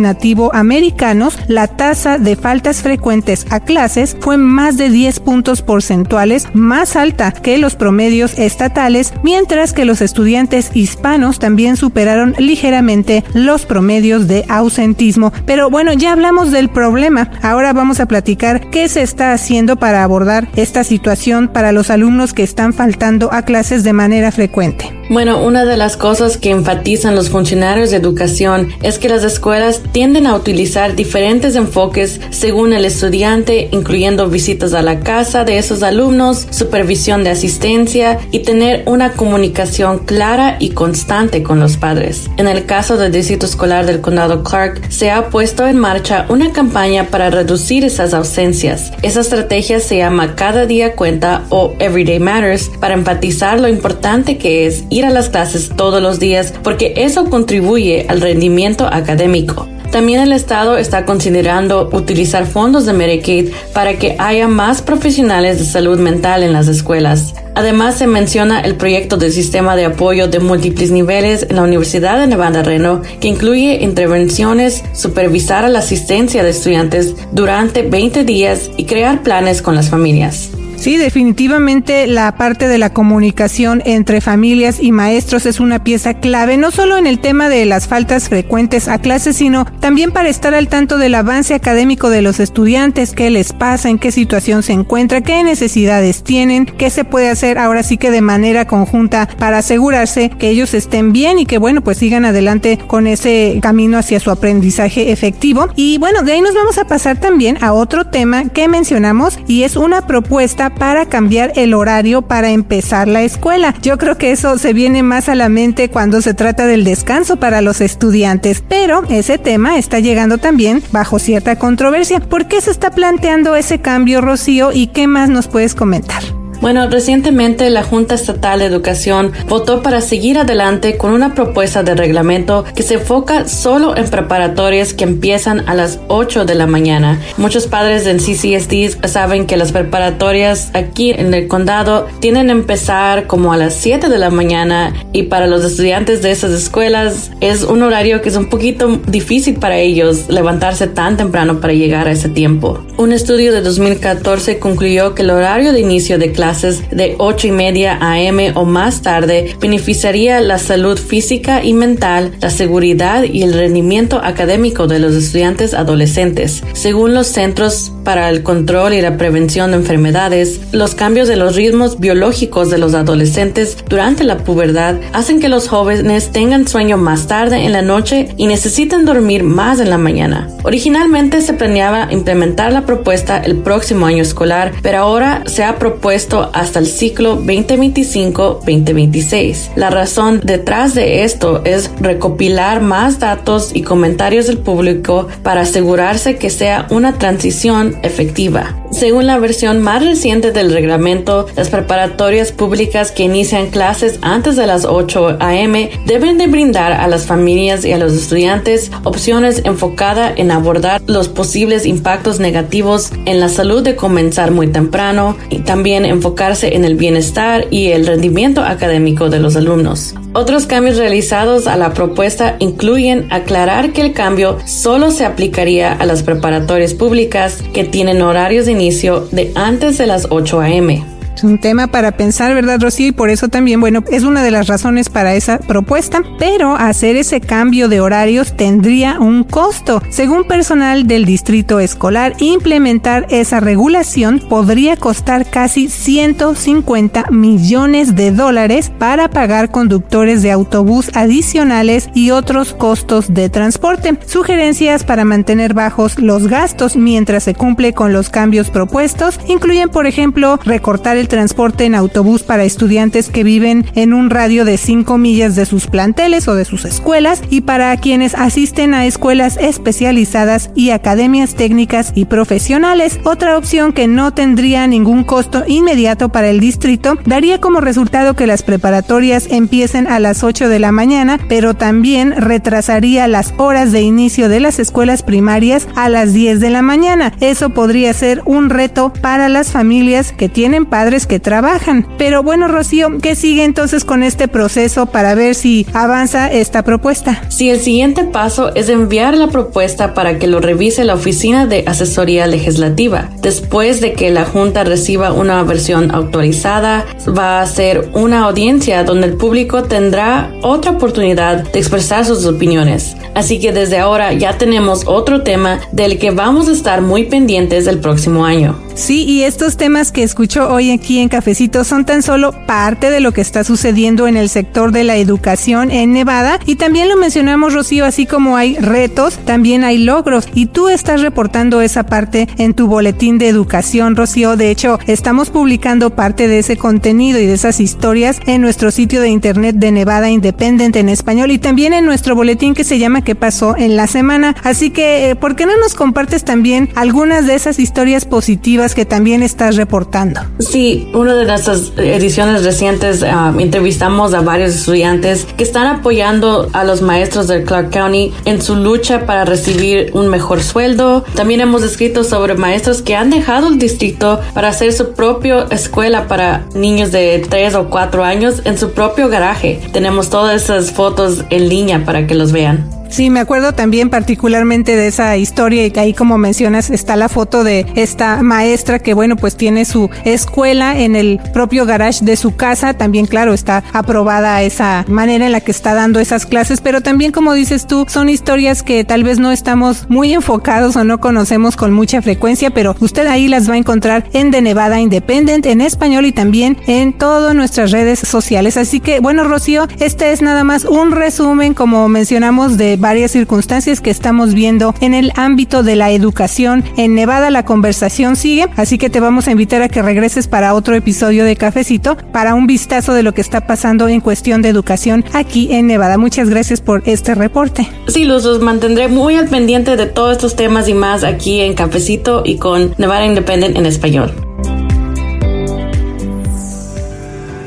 la 1.48 1.66
tasa 1.66 2.18
de 2.18 2.36
faltas 2.36 2.82
frecuentes 2.82 3.46
a 3.50 3.60
clases 3.60 4.16
fue 4.20 4.36
más 4.36 4.76
de 4.76 4.90
10 4.90 5.20
puntos 5.20 5.60
porcentuales 5.62 6.46
más 6.54 6.94
alta 6.94 7.32
que 7.32 7.58
los 7.58 7.74
promedios 7.74 8.38
estatales, 8.38 9.12
mientras 9.22 9.72
que 9.72 9.84
los 9.84 10.02
estudiantes 10.02 10.70
hispanos 10.74 11.38
también 11.38 11.76
superaron 11.76 12.34
ligeramente 12.38 13.24
los 13.34 13.66
promedios 13.66 14.28
de 14.28 14.44
ausentismo. 14.48 15.32
Pero 15.46 15.68
bueno, 15.68 15.92
ya 15.92 16.12
hablamos 16.12 16.52
del 16.52 16.68
problema. 16.68 17.30
Ahora 17.42 17.72
vamos 17.72 17.98
a 17.98 18.06
platicar 18.06 18.70
qué 18.70 18.88
se 18.88 19.02
está 19.02 19.32
haciendo 19.32 19.76
para 19.76 20.04
abordar 20.04 20.48
esta 20.54 20.84
situación 20.84 21.48
para 21.48 21.72
los 21.72 21.90
alumnos 21.90 22.32
que 22.32 22.44
están 22.44 22.72
faltando 22.72 23.32
a 23.32 23.42
clases 23.42 23.82
de 23.82 23.92
manera 23.92 24.30
frecuente. 24.30 25.00
Bueno, 25.10 25.44
una 25.44 25.64
de 25.64 25.76
las 25.76 25.96
cosas 25.96 26.36
que 26.36 26.50
enfatizan 26.50 27.16
los 27.16 27.30
funcionarios 27.30 27.90
de 27.90 27.96
educación 27.96 28.68
es 28.80 29.00
que 29.00 29.08
las 29.08 29.24
escuelas 29.24 29.82
tienden 29.90 30.26
a 30.26 30.36
utilizar 30.36 30.94
diferentes 31.00 31.56
enfoques 31.56 32.20
según 32.28 32.74
el 32.74 32.84
estudiante, 32.84 33.70
incluyendo 33.72 34.28
visitas 34.28 34.74
a 34.74 34.82
la 34.82 35.00
casa 35.00 35.46
de 35.46 35.56
esos 35.56 35.82
alumnos, 35.82 36.46
supervisión 36.50 37.24
de 37.24 37.30
asistencia 37.30 38.18
y 38.30 38.40
tener 38.40 38.82
una 38.84 39.12
comunicación 39.12 40.00
clara 40.00 40.58
y 40.60 40.72
constante 40.72 41.42
con 41.42 41.58
los 41.58 41.78
padres. 41.78 42.28
En 42.36 42.48
el 42.48 42.66
caso 42.66 42.98
del 42.98 43.12
Distrito 43.12 43.46
Escolar 43.46 43.86
del 43.86 44.02
Condado 44.02 44.44
Clark, 44.44 44.92
se 44.92 45.10
ha 45.10 45.30
puesto 45.30 45.66
en 45.66 45.78
marcha 45.78 46.26
una 46.28 46.52
campaña 46.52 47.06
para 47.06 47.30
reducir 47.30 47.82
esas 47.82 48.12
ausencias. 48.12 48.92
Esa 49.00 49.22
estrategia 49.22 49.80
se 49.80 49.96
llama 49.96 50.34
Cada 50.34 50.66
día 50.66 50.96
cuenta 50.96 51.46
o 51.48 51.72
Everyday 51.78 52.20
Matters 52.20 52.70
para 52.78 52.92
enfatizar 52.92 53.58
lo 53.58 53.68
importante 53.68 54.36
que 54.36 54.66
es 54.66 54.84
ir 54.90 55.06
a 55.06 55.10
las 55.10 55.30
clases 55.30 55.70
todos 55.74 56.02
los 56.02 56.20
días 56.20 56.52
porque 56.62 56.92
eso 56.98 57.30
contribuye 57.30 58.04
al 58.10 58.20
rendimiento 58.20 58.86
académico. 58.86 59.66
También 59.90 60.20
el 60.20 60.32
Estado 60.32 60.78
está 60.78 61.04
considerando 61.04 61.90
utilizar 61.92 62.46
fondos 62.46 62.86
de 62.86 62.92
Medicaid 62.92 63.50
para 63.74 63.98
que 63.98 64.14
haya 64.18 64.46
más 64.46 64.82
profesionales 64.82 65.58
de 65.58 65.64
salud 65.64 65.98
mental 65.98 66.44
en 66.44 66.52
las 66.52 66.68
escuelas. 66.68 67.34
Además, 67.56 67.98
se 67.98 68.06
menciona 68.06 68.60
el 68.60 68.76
proyecto 68.76 69.16
del 69.16 69.32
sistema 69.32 69.74
de 69.74 69.86
apoyo 69.86 70.28
de 70.28 70.38
múltiples 70.38 70.92
niveles 70.92 71.44
en 71.50 71.56
la 71.56 71.64
Universidad 71.64 72.20
de 72.20 72.28
Nevada 72.28 72.62
Reno, 72.62 73.02
que 73.20 73.26
incluye 73.26 73.82
intervenciones, 73.82 74.84
supervisar 74.92 75.68
la 75.68 75.80
asistencia 75.80 76.44
de 76.44 76.50
estudiantes 76.50 77.16
durante 77.32 77.82
20 77.82 78.22
días 78.22 78.70
y 78.76 78.84
crear 78.84 79.24
planes 79.24 79.60
con 79.60 79.74
las 79.74 79.90
familias. 79.90 80.50
Sí, 80.80 80.96
definitivamente 80.96 82.06
la 82.06 82.34
parte 82.36 82.66
de 82.66 82.78
la 82.78 82.88
comunicación 82.88 83.82
entre 83.84 84.22
familias 84.22 84.78
y 84.80 84.92
maestros 84.92 85.44
es 85.44 85.60
una 85.60 85.84
pieza 85.84 86.14
clave, 86.14 86.56
no 86.56 86.70
solo 86.70 86.96
en 86.96 87.06
el 87.06 87.18
tema 87.18 87.50
de 87.50 87.66
las 87.66 87.86
faltas 87.86 88.30
frecuentes 88.30 88.88
a 88.88 88.98
clases, 88.98 89.36
sino 89.36 89.66
también 89.80 90.10
para 90.10 90.30
estar 90.30 90.54
al 90.54 90.68
tanto 90.68 90.96
del 90.96 91.16
avance 91.16 91.52
académico 91.52 92.08
de 92.08 92.22
los 92.22 92.40
estudiantes, 92.40 93.12
qué 93.12 93.28
les 93.28 93.52
pasa, 93.52 93.90
en 93.90 93.98
qué 93.98 94.10
situación 94.10 94.62
se 94.62 94.72
encuentra, 94.72 95.20
qué 95.20 95.44
necesidades 95.44 96.24
tienen, 96.24 96.64
qué 96.64 96.88
se 96.88 97.04
puede 97.04 97.28
hacer 97.28 97.58
ahora 97.58 97.82
sí 97.82 97.98
que 97.98 98.10
de 98.10 98.22
manera 98.22 98.66
conjunta 98.66 99.28
para 99.38 99.58
asegurarse 99.58 100.30
que 100.30 100.48
ellos 100.48 100.72
estén 100.72 101.12
bien 101.12 101.38
y 101.38 101.44
que 101.44 101.58
bueno, 101.58 101.82
pues 101.82 101.98
sigan 101.98 102.24
adelante 102.24 102.78
con 102.86 103.06
ese 103.06 103.58
camino 103.60 103.98
hacia 103.98 104.18
su 104.18 104.30
aprendizaje 104.30 105.12
efectivo. 105.12 105.68
Y 105.76 105.98
bueno, 105.98 106.22
de 106.22 106.32
ahí 106.32 106.40
nos 106.40 106.54
vamos 106.54 106.78
a 106.78 106.86
pasar 106.86 107.20
también 107.20 107.62
a 107.62 107.74
otro 107.74 108.06
tema 108.06 108.48
que 108.48 108.66
mencionamos 108.66 109.38
y 109.46 109.64
es 109.64 109.76
una 109.76 110.06
propuesta 110.06 110.69
para 110.70 111.06
cambiar 111.06 111.52
el 111.56 111.74
horario 111.74 112.22
para 112.22 112.50
empezar 112.50 113.08
la 113.08 113.22
escuela. 113.22 113.74
Yo 113.82 113.98
creo 113.98 114.16
que 114.16 114.32
eso 114.32 114.58
se 114.58 114.72
viene 114.72 115.02
más 115.02 115.28
a 115.28 115.34
la 115.34 115.48
mente 115.48 115.90
cuando 115.90 116.22
se 116.22 116.34
trata 116.34 116.66
del 116.66 116.84
descanso 116.84 117.36
para 117.36 117.60
los 117.60 117.80
estudiantes, 117.80 118.62
pero 118.66 119.02
ese 119.08 119.38
tema 119.38 119.78
está 119.78 120.00
llegando 120.00 120.38
también 120.38 120.82
bajo 120.92 121.18
cierta 121.18 121.56
controversia. 121.56 122.20
¿Por 122.20 122.46
qué 122.46 122.60
se 122.60 122.70
está 122.70 122.90
planteando 122.90 123.56
ese 123.56 123.80
cambio, 123.80 124.20
Rocío, 124.20 124.72
y 124.72 124.88
qué 124.88 125.06
más 125.06 125.28
nos 125.28 125.48
puedes 125.48 125.74
comentar? 125.74 126.39
Bueno, 126.60 126.88
recientemente 126.88 127.70
la 127.70 127.82
Junta 127.82 128.14
Estatal 128.14 128.58
de 128.58 128.66
Educación 128.66 129.32
votó 129.48 129.82
para 129.82 130.02
seguir 130.02 130.38
adelante 130.38 130.98
con 130.98 131.12
una 131.12 131.34
propuesta 131.34 131.82
de 131.82 131.94
reglamento 131.94 132.64
que 132.74 132.82
se 132.82 132.94
enfoca 132.94 133.48
solo 133.48 133.96
en 133.96 134.08
preparatorias 134.10 134.92
que 134.92 135.04
empiezan 135.04 135.66
a 135.68 135.74
las 135.74 136.00
8 136.08 136.44
de 136.44 136.54
la 136.54 136.66
mañana. 136.66 137.18
Muchos 137.38 137.66
padres 137.66 138.06
en 138.06 138.18
CCSD 138.18 139.06
saben 139.06 139.46
que 139.46 139.56
las 139.56 139.72
preparatorias 139.72 140.70
aquí 140.74 141.12
en 141.12 141.32
el 141.32 141.48
condado 141.48 142.06
tienen 142.20 142.46
que 142.46 142.52
empezar 142.52 143.26
como 143.26 143.54
a 143.54 143.56
las 143.56 143.74
7 143.74 144.10
de 144.10 144.18
la 144.18 144.28
mañana 144.28 144.92
y 145.14 145.24
para 145.24 145.46
los 145.46 145.64
estudiantes 145.64 146.20
de 146.20 146.30
esas 146.30 146.50
escuelas 146.50 147.30
es 147.40 147.62
un 147.62 147.82
horario 147.82 148.20
que 148.20 148.28
es 148.28 148.36
un 148.36 148.50
poquito 148.50 149.00
difícil 149.06 149.56
para 149.56 149.78
ellos 149.78 150.28
levantarse 150.28 150.88
tan 150.88 151.16
temprano 151.16 151.60
para 151.60 151.72
llegar 151.72 152.06
a 152.06 152.12
ese 152.12 152.28
tiempo. 152.28 152.84
Un 152.98 153.12
estudio 153.12 153.50
de 153.50 153.62
2014 153.62 154.58
concluyó 154.58 155.14
que 155.14 155.22
el 155.22 155.30
horario 155.30 155.72
de 155.72 155.80
inicio 155.80 156.18
de 156.18 156.32
clase 156.50 156.82
de 156.90 157.14
8 157.18 157.46
y 157.46 157.52
media 157.52 157.98
AM 158.00 158.56
o 158.56 158.64
más 158.64 159.02
tarde 159.02 159.54
beneficiaría 159.60 160.40
la 160.40 160.58
salud 160.58 160.98
física 160.98 161.62
y 161.62 161.74
mental, 161.74 162.32
la 162.40 162.50
seguridad 162.50 163.22
y 163.22 163.42
el 163.42 163.54
rendimiento 163.54 164.20
académico 164.22 164.88
de 164.88 164.98
los 164.98 165.14
estudiantes 165.14 165.74
adolescentes. 165.74 166.62
Según 166.72 167.14
los 167.14 167.28
Centros 167.28 167.92
para 168.04 168.28
el 168.30 168.42
Control 168.42 168.94
y 168.94 169.00
la 169.00 169.16
Prevención 169.16 169.70
de 169.70 169.76
Enfermedades, 169.76 170.60
los 170.72 170.94
cambios 170.96 171.28
de 171.28 171.36
los 171.36 171.54
ritmos 171.54 172.00
biológicos 172.00 172.70
de 172.70 172.78
los 172.78 172.94
adolescentes 172.94 173.76
durante 173.88 174.24
la 174.24 174.38
pubertad 174.38 174.96
hacen 175.12 175.40
que 175.40 175.48
los 175.48 175.68
jóvenes 175.68 176.32
tengan 176.32 176.66
sueño 176.66 176.96
más 176.96 177.28
tarde 177.28 177.64
en 177.64 177.72
la 177.72 177.82
noche 177.82 178.30
y 178.36 178.48
necesiten 178.48 179.04
dormir 179.04 179.44
más 179.44 179.78
en 179.78 179.90
la 179.90 179.98
mañana. 179.98 180.48
Originalmente 180.64 181.42
se 181.42 181.54
planeaba 181.54 182.08
implementar 182.10 182.72
la 182.72 182.86
propuesta 182.86 183.38
el 183.38 183.58
próximo 183.58 184.06
año 184.06 184.22
escolar, 184.22 184.72
pero 184.82 184.98
ahora 184.98 185.44
se 185.46 185.64
ha 185.64 185.78
propuesto 185.78 186.39
hasta 186.42 186.78
el 186.78 186.86
ciclo 186.86 187.38
2025-2026. 187.42 189.74
La 189.76 189.90
razón 189.90 190.40
detrás 190.42 190.94
de 190.94 191.24
esto 191.24 191.60
es 191.64 191.90
recopilar 192.00 192.80
más 192.80 193.18
datos 193.18 193.72
y 193.74 193.82
comentarios 193.82 194.46
del 194.46 194.58
público 194.58 195.28
para 195.42 195.62
asegurarse 195.62 196.36
que 196.36 196.50
sea 196.50 196.86
una 196.90 197.18
transición 197.18 197.96
efectiva. 198.02 198.79
Según 198.90 199.26
la 199.26 199.38
versión 199.38 199.80
más 199.80 200.04
reciente 200.04 200.50
del 200.50 200.72
reglamento, 200.72 201.46
las 201.56 201.70
preparatorias 201.70 202.52
públicas 202.52 203.12
que 203.12 203.22
inician 203.22 203.70
clases 203.70 204.18
antes 204.20 204.56
de 204.56 204.66
las 204.66 204.84
8 204.84 205.36
a.m. 205.38 205.90
deben 206.06 206.38
de 206.38 206.48
brindar 206.48 206.92
a 206.92 207.06
las 207.06 207.24
familias 207.24 207.84
y 207.84 207.92
a 207.92 207.98
los 207.98 208.12
estudiantes 208.12 208.90
opciones 209.04 209.62
enfocadas 209.64 210.32
en 210.36 210.50
abordar 210.50 211.00
los 211.06 211.28
posibles 211.28 211.86
impactos 211.86 212.40
negativos 212.40 213.12
en 213.26 213.38
la 213.38 213.48
salud 213.48 213.82
de 213.82 213.96
comenzar 213.96 214.50
muy 214.50 214.66
temprano 214.66 215.36
y 215.50 215.60
también 215.60 216.04
enfocarse 216.04 216.74
en 216.74 216.84
el 216.84 216.96
bienestar 216.96 217.68
y 217.70 217.92
el 217.92 218.06
rendimiento 218.06 218.62
académico 218.62 219.30
de 219.30 219.38
los 219.38 219.56
alumnos. 219.56 220.14
Otros 220.32 220.66
cambios 220.66 220.96
realizados 220.96 221.66
a 221.66 221.76
la 221.76 221.92
propuesta 221.92 222.54
incluyen 222.60 223.26
aclarar 223.32 223.92
que 223.92 224.02
el 224.02 224.12
cambio 224.12 224.58
solo 224.64 225.10
se 225.10 225.24
aplicaría 225.24 225.92
a 225.92 226.06
las 226.06 226.22
preparatorias 226.22 226.94
públicas 226.94 227.64
que 227.74 227.82
tienen 227.82 228.22
horarios 228.22 228.66
de 228.66 228.72
inicio 228.72 229.26
de 229.32 229.50
antes 229.56 229.98
de 229.98 230.06
las 230.06 230.28
8 230.30 230.60
a.m. 230.60 231.09
Es 231.40 231.44
un 231.44 231.56
tema 231.56 231.86
para 231.86 232.12
pensar, 232.12 232.54
¿verdad, 232.54 232.82
Rocío? 232.82 233.06
Y 233.06 233.12
por 233.12 233.30
eso 233.30 233.48
también, 233.48 233.80
bueno, 233.80 234.04
es 234.10 234.24
una 234.24 234.42
de 234.42 234.50
las 234.50 234.66
razones 234.66 235.08
para 235.08 235.34
esa 235.34 235.56
propuesta, 235.58 236.22
pero 236.38 236.76
hacer 236.76 237.16
ese 237.16 237.40
cambio 237.40 237.88
de 237.88 237.98
horarios 237.98 238.54
tendría 238.54 239.18
un 239.18 239.44
costo. 239.44 240.02
Según 240.10 240.44
personal 240.44 241.06
del 241.06 241.24
distrito 241.24 241.80
escolar, 241.80 242.34
implementar 242.40 243.26
esa 243.30 243.58
regulación 243.58 244.38
podría 244.50 244.98
costar 244.98 245.48
casi 245.48 245.88
150 245.88 247.30
millones 247.30 248.14
de 248.16 248.32
dólares 248.32 248.92
para 248.98 249.30
pagar 249.30 249.70
conductores 249.70 250.42
de 250.42 250.50
autobús 250.50 251.10
adicionales 251.14 252.10
y 252.12 252.32
otros 252.32 252.74
costos 252.74 253.32
de 253.32 253.48
transporte. 253.48 254.18
Sugerencias 254.26 255.04
para 255.04 255.24
mantener 255.24 255.72
bajos 255.72 256.18
los 256.18 256.48
gastos 256.48 256.96
mientras 256.96 257.44
se 257.44 257.54
cumple 257.54 257.94
con 257.94 258.12
los 258.12 258.28
cambios 258.28 258.68
propuestos 258.68 259.40
incluyen, 259.48 259.88
por 259.88 260.06
ejemplo, 260.06 260.60
recortar 260.66 261.16
el 261.16 261.29
transporte 261.30 261.86
en 261.86 261.94
autobús 261.94 262.42
para 262.42 262.64
estudiantes 262.64 263.30
que 263.30 263.44
viven 263.44 263.86
en 263.94 264.12
un 264.12 264.28
radio 264.28 264.66
de 264.66 264.76
5 264.76 265.16
millas 265.16 265.56
de 265.56 265.64
sus 265.64 265.86
planteles 265.86 266.46
o 266.48 266.54
de 266.54 266.66
sus 266.66 266.84
escuelas 266.84 267.42
y 267.48 267.62
para 267.62 267.96
quienes 267.96 268.34
asisten 268.34 268.92
a 268.92 269.06
escuelas 269.06 269.56
especializadas 269.56 270.70
y 270.74 270.90
academias 270.90 271.54
técnicas 271.54 272.12
y 272.14 272.26
profesionales. 272.26 273.18
Otra 273.24 273.56
opción 273.56 273.94
que 273.94 274.06
no 274.06 274.34
tendría 274.34 274.86
ningún 274.86 275.24
costo 275.24 275.62
inmediato 275.66 276.28
para 276.28 276.50
el 276.50 276.60
distrito 276.60 277.16
daría 277.24 277.60
como 277.60 277.80
resultado 277.80 278.34
que 278.34 278.46
las 278.46 278.62
preparatorias 278.62 279.46
empiecen 279.50 280.06
a 280.08 280.18
las 280.18 280.42
8 280.42 280.68
de 280.68 280.80
la 280.80 280.92
mañana, 280.92 281.38
pero 281.48 281.74
también 281.74 282.32
retrasaría 282.32 283.28
las 283.28 283.54
horas 283.56 283.92
de 283.92 284.02
inicio 284.02 284.48
de 284.48 284.60
las 284.60 284.78
escuelas 284.78 285.22
primarias 285.22 285.86
a 285.94 286.08
las 286.08 286.32
10 286.32 286.58
de 286.58 286.70
la 286.70 286.82
mañana. 286.82 287.32
Eso 287.40 287.70
podría 287.70 288.12
ser 288.12 288.42
un 288.44 288.68
reto 288.68 289.12
para 289.12 289.48
las 289.48 289.70
familias 289.70 290.32
que 290.32 290.48
tienen 290.48 290.86
padres 290.86 291.19
que 291.26 291.40
trabajan. 291.40 292.06
Pero 292.18 292.42
bueno, 292.42 292.68
Rocío, 292.68 293.18
¿qué 293.22 293.34
sigue 293.34 293.64
entonces 293.64 294.04
con 294.04 294.22
este 294.22 294.48
proceso 294.48 295.06
para 295.06 295.34
ver 295.34 295.54
si 295.54 295.86
avanza 295.92 296.50
esta 296.50 296.82
propuesta? 296.82 297.42
Sí, 297.48 297.70
el 297.70 297.80
siguiente 297.80 298.24
paso 298.24 298.74
es 298.74 298.88
enviar 298.88 299.36
la 299.36 299.48
propuesta 299.48 300.14
para 300.14 300.38
que 300.38 300.46
lo 300.46 300.60
revise 300.60 301.04
la 301.04 301.14
Oficina 301.14 301.66
de 301.66 301.84
Asesoría 301.86 302.46
Legislativa. 302.46 303.30
Después 303.40 304.00
de 304.00 304.12
que 304.12 304.30
la 304.30 304.44
Junta 304.44 304.84
reciba 304.84 305.32
una 305.32 305.62
versión 305.62 306.14
autorizada, 306.14 307.04
va 307.36 307.60
a 307.60 307.66
ser 307.66 308.10
una 308.14 308.44
audiencia 308.44 309.04
donde 309.04 309.28
el 309.28 309.34
público 309.34 309.84
tendrá 309.84 310.50
otra 310.62 310.92
oportunidad 310.92 311.64
de 311.70 311.78
expresar 311.78 312.24
sus 312.24 312.44
opiniones. 312.46 313.16
Así 313.34 313.60
que 313.60 313.72
desde 313.72 313.98
ahora 313.98 314.32
ya 314.32 314.58
tenemos 314.58 315.04
otro 315.06 315.42
tema 315.42 315.80
del 315.92 316.18
que 316.18 316.30
vamos 316.30 316.68
a 316.68 316.72
estar 316.72 317.00
muy 317.02 317.24
pendientes 317.24 317.86
el 317.86 317.98
próximo 317.98 318.44
año. 318.44 318.89
Sí, 319.00 319.24
y 319.24 319.44
estos 319.44 319.78
temas 319.78 320.12
que 320.12 320.22
escucho 320.22 320.70
hoy 320.70 320.90
aquí 320.90 321.20
en 321.20 321.30
Cafecito 321.30 321.84
son 321.84 322.04
tan 322.04 322.22
solo 322.22 322.52
parte 322.66 323.08
de 323.08 323.20
lo 323.20 323.32
que 323.32 323.40
está 323.40 323.64
sucediendo 323.64 324.28
en 324.28 324.36
el 324.36 324.50
sector 324.50 324.92
de 324.92 325.04
la 325.04 325.16
educación 325.16 325.90
en 325.90 326.12
Nevada. 326.12 326.60
Y 326.66 326.76
también 326.76 327.08
lo 327.08 327.16
mencionamos, 327.16 327.72
Rocío, 327.72 328.04
así 328.04 328.26
como 328.26 328.58
hay 328.58 328.76
retos, 328.76 329.38
también 329.46 329.84
hay 329.84 329.96
logros. 329.96 330.48
Y 330.54 330.66
tú 330.66 330.90
estás 330.90 331.22
reportando 331.22 331.80
esa 331.80 332.04
parte 332.04 332.46
en 332.58 332.74
tu 332.74 332.88
boletín 332.88 333.38
de 333.38 333.48
educación, 333.48 334.16
Rocío. 334.16 334.56
De 334.56 334.70
hecho, 334.70 334.98
estamos 335.06 335.48
publicando 335.48 336.10
parte 336.10 336.46
de 336.46 336.58
ese 336.58 336.76
contenido 336.76 337.40
y 337.40 337.46
de 337.46 337.54
esas 337.54 337.80
historias 337.80 338.38
en 338.44 338.60
nuestro 338.60 338.90
sitio 338.90 339.22
de 339.22 339.30
internet 339.30 339.76
de 339.76 339.92
Nevada 339.92 340.28
Independent 340.28 340.94
en 340.96 341.08
español 341.08 341.50
y 341.52 341.58
también 341.58 341.94
en 341.94 342.04
nuestro 342.04 342.34
boletín 342.34 342.74
que 342.74 342.84
se 342.84 342.98
llama 342.98 343.24
¿Qué 343.24 343.34
pasó 343.34 343.78
en 343.78 343.96
la 343.96 344.06
semana? 344.06 344.56
Así 344.62 344.90
que, 344.90 345.38
¿por 345.40 345.56
qué 345.56 345.64
no 345.64 345.78
nos 345.78 345.94
compartes 345.94 346.44
también 346.44 346.90
algunas 346.96 347.46
de 347.46 347.54
esas 347.54 347.78
historias 347.78 348.26
positivas? 348.26 348.89
Que 348.94 349.04
también 349.04 349.42
estás 349.42 349.76
reportando. 349.76 350.40
Sí, 350.58 351.08
una 351.14 351.34
de 351.34 351.44
nuestras 351.44 351.92
ediciones 351.96 352.64
recientes 352.64 353.22
ah, 353.22 353.52
entrevistamos 353.58 354.34
a 354.34 354.40
varios 354.40 354.74
estudiantes 354.74 355.46
que 355.56 355.64
están 355.64 355.86
apoyando 355.86 356.68
a 356.72 356.84
los 356.84 357.02
maestros 357.02 357.48
de 357.48 357.64
Clark 357.64 357.90
County 357.90 358.32
en 358.44 358.62
su 358.62 358.76
lucha 358.76 359.26
para 359.26 359.44
recibir 359.44 360.10
un 360.14 360.28
mejor 360.28 360.62
sueldo. 360.62 361.24
También 361.34 361.60
hemos 361.60 361.82
escrito 361.82 362.24
sobre 362.24 362.54
maestros 362.54 363.02
que 363.02 363.16
han 363.16 363.30
dejado 363.30 363.68
el 363.68 363.78
distrito 363.78 364.40
para 364.54 364.68
hacer 364.68 364.92
su 364.92 365.12
propia 365.12 365.66
escuela 365.70 366.28
para 366.28 366.66
niños 366.74 367.12
de 367.12 367.44
3 367.48 367.74
o 367.74 367.90
4 367.90 368.24
años 368.24 368.62
en 368.64 368.78
su 368.78 368.92
propio 368.92 369.28
garaje. 369.28 369.80
Tenemos 369.92 370.30
todas 370.30 370.64
esas 370.64 370.92
fotos 370.92 371.44
en 371.50 371.68
línea 371.68 372.04
para 372.04 372.26
que 372.26 372.34
los 372.34 372.52
vean. 372.52 372.99
Sí, 373.10 373.28
me 373.28 373.40
acuerdo 373.40 373.72
también 373.72 374.08
particularmente 374.08 374.94
de 374.94 375.08
esa 375.08 375.36
historia 375.36 375.84
y 375.84 375.90
que 375.90 375.98
ahí 375.98 376.14
como 376.14 376.38
mencionas 376.38 376.90
está 376.90 377.16
la 377.16 377.28
foto 377.28 377.64
de 377.64 377.84
esta 377.96 378.40
maestra 378.40 379.00
que 379.00 379.14
bueno 379.14 379.34
pues 379.34 379.56
tiene 379.56 379.84
su 379.84 380.08
escuela 380.24 380.96
en 380.96 381.16
el 381.16 381.40
propio 381.52 381.86
garage 381.86 382.24
de 382.24 382.36
su 382.36 382.54
casa. 382.54 382.94
También 382.94 383.26
claro 383.26 383.52
está 383.52 383.82
aprobada 383.92 384.62
esa 384.62 385.04
manera 385.08 385.46
en 385.46 385.52
la 385.52 385.60
que 385.60 385.72
está 385.72 385.92
dando 385.92 386.20
esas 386.20 386.46
clases, 386.46 386.80
pero 386.80 387.00
también 387.00 387.32
como 387.32 387.52
dices 387.52 387.88
tú 387.88 388.06
son 388.08 388.28
historias 388.28 388.84
que 388.84 389.02
tal 389.02 389.24
vez 389.24 389.40
no 389.40 389.50
estamos 389.50 390.08
muy 390.08 390.32
enfocados 390.32 390.94
o 390.94 391.02
no 391.02 391.18
conocemos 391.18 391.74
con 391.74 391.92
mucha 391.92 392.22
frecuencia, 392.22 392.70
pero 392.70 392.94
usted 393.00 393.26
ahí 393.26 393.48
las 393.48 393.68
va 393.68 393.74
a 393.74 393.78
encontrar 393.78 394.28
en 394.32 394.52
The 394.52 394.62
Nevada 394.62 395.00
Independent 395.00 395.66
en 395.66 395.80
español 395.80 396.26
y 396.26 396.32
también 396.32 396.76
en 396.86 397.12
todas 397.12 397.56
nuestras 397.56 397.90
redes 397.90 398.20
sociales. 398.20 398.76
Así 398.76 399.00
que 399.00 399.18
bueno 399.18 399.42
Rocío, 399.42 399.88
este 399.98 400.30
es 400.30 400.42
nada 400.42 400.62
más 400.62 400.84
un 400.84 401.10
resumen 401.10 401.74
como 401.74 402.08
mencionamos 402.08 402.76
de 402.76 402.99
varias 403.00 403.30
circunstancias 403.32 404.00
que 404.00 404.10
estamos 404.10 404.54
viendo 404.54 404.94
en 405.00 405.14
el 405.14 405.32
ámbito 405.36 405.82
de 405.82 405.96
la 405.96 406.10
educación. 406.10 406.84
En 406.96 407.14
Nevada 407.14 407.50
la 407.50 407.64
conversación 407.64 408.36
sigue, 408.36 408.66
así 408.76 408.98
que 408.98 409.10
te 409.10 409.20
vamos 409.20 409.48
a 409.48 409.52
invitar 409.52 409.82
a 409.82 409.88
que 409.88 410.02
regreses 410.02 410.46
para 410.46 410.74
otro 410.74 410.94
episodio 410.94 411.44
de 411.44 411.56
Cafecito 411.56 412.16
para 412.32 412.54
un 412.54 412.66
vistazo 412.66 413.14
de 413.14 413.22
lo 413.22 413.32
que 413.32 413.40
está 413.40 413.66
pasando 413.66 414.08
en 414.08 414.20
cuestión 414.20 414.62
de 414.62 414.68
educación 414.68 415.24
aquí 415.32 415.72
en 415.72 415.86
Nevada. 415.86 416.18
Muchas 416.18 416.48
gracias 416.48 416.80
por 416.80 417.02
este 417.06 417.34
reporte. 417.34 417.88
Sí, 418.06 418.24
los, 418.24 418.44
los 418.44 418.60
mantendré 418.60 419.08
muy 419.08 419.36
al 419.36 419.48
pendiente 419.48 419.96
de 419.96 420.06
todos 420.06 420.32
estos 420.32 420.56
temas 420.56 420.88
y 420.88 420.94
más 420.94 421.24
aquí 421.24 421.60
en 421.60 421.74
Cafecito 421.74 422.42
y 422.44 422.56
con 422.56 422.94
Nevada 422.98 423.26
Independent 423.26 423.76
en 423.76 423.86
español. 423.86 424.49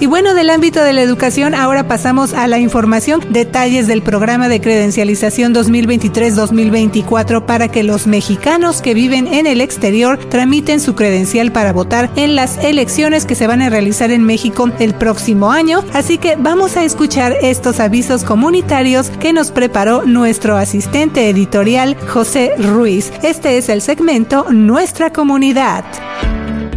Y 0.03 0.05
bueno, 0.05 0.33
del 0.33 0.49
ámbito 0.49 0.83
de 0.83 0.91
la 0.91 1.01
educación, 1.01 1.55
ahora 1.55 1.87
pasamos 1.87 2.33
a 2.33 2.49
la 2.49 2.59
información, 2.59 3.21
detalles 3.29 3.87
del 3.87 4.01
programa 4.01 4.49
de 4.49 4.59
credencialización 4.59 5.55
2023-2024 5.55 7.45
para 7.45 7.69
que 7.69 7.83
los 7.83 8.05
mexicanos 8.05 8.81
que 8.81 8.95
viven 8.95 9.27
en 9.27 9.47
el 9.47 9.61
exterior 9.61 10.17
tramiten 10.17 10.81
su 10.81 10.93
credencial 10.93 11.53
para 11.53 11.71
votar 11.71 12.11
en 12.17 12.35
las 12.35 12.57
elecciones 12.57 13.25
que 13.25 13.35
se 13.35 13.47
van 13.47 13.61
a 13.61 13.69
realizar 13.69 14.11
en 14.11 14.25
México 14.25 14.69
el 14.77 14.93
próximo 14.93 15.53
año. 15.53 15.85
Así 15.93 16.17
que 16.17 16.35
vamos 16.35 16.75
a 16.75 16.83
escuchar 16.83 17.37
estos 17.41 17.79
avisos 17.79 18.25
comunitarios 18.25 19.09
que 19.21 19.31
nos 19.31 19.51
preparó 19.51 20.03
nuestro 20.03 20.57
asistente 20.57 21.29
editorial 21.29 21.95
José 22.09 22.51
Ruiz. 22.57 23.09
Este 23.23 23.57
es 23.57 23.69
el 23.69 23.81
segmento 23.81 24.47
Nuestra 24.51 25.13
Comunidad. 25.13 25.85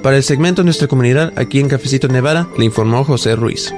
Para 0.01 0.15
el 0.15 0.23
segmento 0.23 0.61
de 0.61 0.65
nuestra 0.65 0.87
comunidad 0.87 1.33
aquí 1.35 1.59
en 1.59 1.67
Cafecito 1.67 2.07
Nevada, 2.07 2.47
le 2.57 2.63
informó 2.63 3.03
José 3.03 3.35
Ruiz. 3.35 3.73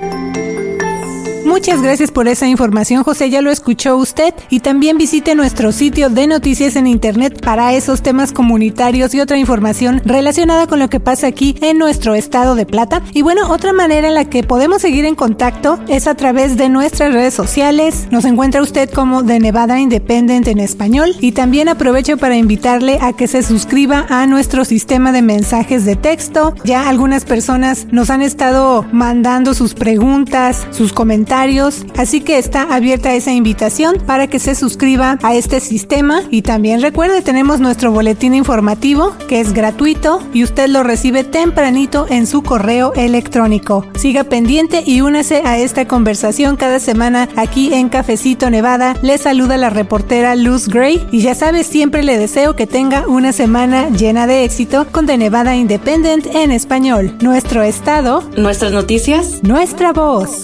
Muchas 1.68 1.84
gracias 1.84 2.12
por 2.12 2.30
esa 2.30 2.48
información, 2.48 3.04
José. 3.04 3.30
Ya 3.30 3.42
lo 3.42 3.52
escuchó 3.52 3.98
usted. 3.98 4.34
Y 4.50 4.62
también 4.62 4.98
visite 4.98 5.36
nuestro 5.36 5.74
sitio 5.74 6.10
de 6.10 6.26
noticias 6.26 6.78
en 6.78 6.88
Internet 6.88 7.42
para 7.44 7.74
esos 7.74 8.02
temas 8.02 8.32
comunitarios 8.32 9.14
y 9.14 9.20
otra 9.20 9.38
información 9.38 10.02
relacionada 10.06 10.68
con 10.68 10.80
lo 10.80 10.90
que 10.90 11.02
pasa 11.02 11.28
aquí 11.28 11.58
en 11.60 11.78
nuestro 11.78 12.16
estado 12.16 12.56
de 12.56 12.66
Plata. 12.66 13.02
Y 13.12 13.22
bueno, 13.22 13.52
otra 13.52 13.74
manera 13.74 14.08
en 14.08 14.14
la 14.14 14.24
que 14.24 14.44
podemos 14.44 14.82
seguir 14.82 15.04
en 15.04 15.16
contacto 15.16 15.78
es 15.90 16.08
a 16.08 16.16
través 16.16 16.56
de 16.56 16.70
nuestras 16.70 17.12
redes 17.12 17.34
sociales. 17.34 18.08
Nos 18.12 18.24
encuentra 18.24 18.62
usted 18.62 18.90
como 18.90 19.22
de 19.22 19.42
Nevada 19.42 19.78
Independent 19.78 20.48
en 20.48 20.60
español. 20.60 21.18
Y 21.20 21.34
también 21.34 21.68
aprovecho 21.68 22.16
para 22.16 22.38
invitarle 22.38 22.98
a 23.02 23.12
que 23.12 23.28
se 23.28 23.44
suscriba 23.44 24.06
a 24.08 24.26
nuestro 24.26 24.64
sistema 24.64 25.12
de 25.12 25.22
mensajes 25.22 25.84
de 25.84 25.98
texto. 25.98 26.56
Ya 26.64 26.88
algunas 26.88 27.26
personas 27.26 27.88
nos 27.92 28.10
han 28.10 28.22
estado 28.22 28.86
mandando 28.94 29.54
sus 29.54 29.74
preguntas, 29.74 30.66
sus 30.72 30.94
comentarios 30.94 31.57
así 31.98 32.22
que 32.22 32.38
está 32.38 32.74
abierta 32.74 33.14
esa 33.14 33.32
invitación 33.32 33.98
para 34.06 34.28
que 34.28 34.40
se 34.40 34.54
suscriba 34.54 35.18
a 35.24 35.36
este 35.36 35.60
sistema 35.60 36.22
y 36.30 36.44
también 36.44 36.82
recuerde 36.82 37.22
tenemos 37.22 37.60
nuestro 37.60 37.92
boletín 37.92 38.36
informativo 38.36 39.16
que 39.28 39.40
es 39.40 39.54
gratuito 39.54 40.22
y 40.34 40.44
usted 40.44 40.68
lo 40.70 40.84
recibe 40.84 41.24
tempranito 41.24 42.06
en 42.10 42.28
su 42.28 42.44
correo 42.44 42.94
electrónico. 42.96 43.86
Siga 43.96 44.24
pendiente 44.26 44.84
y 44.86 45.02
únase 45.02 45.42
a 45.46 45.58
esta 45.58 45.88
conversación 45.88 46.58
cada 46.58 46.80
semana 46.80 47.28
aquí 47.36 47.74
en 47.74 47.90
Cafecito 47.90 48.50
Nevada. 48.50 48.96
Le 49.02 49.18
saluda 49.18 49.58
la 49.58 49.70
reportera 49.70 50.36
Luz 50.36 50.68
Gray 50.68 51.06
y 51.12 51.22
ya 51.22 51.34
sabes, 51.34 51.68
siempre 51.68 52.04
le 52.04 52.18
deseo 52.18 52.56
que 52.56 52.68
tenga 52.68 53.08
una 53.08 53.32
semana 53.32 53.90
llena 53.90 54.28
de 54.28 54.44
éxito 54.44 54.86
con 54.92 55.08
The 55.08 55.18
Nevada 55.18 55.56
Independent 55.56 56.28
en 56.28 56.52
español. 56.52 57.18
Nuestro 57.22 57.64
estado, 57.64 58.24
nuestras 58.38 58.72
noticias, 58.72 59.42
nuestra 59.44 59.94
voz. 59.94 60.44